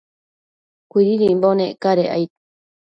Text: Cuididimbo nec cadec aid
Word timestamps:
Cuididimbo 0.91 1.49
nec 1.57 1.73
cadec 1.83 2.11
aid 2.17 2.29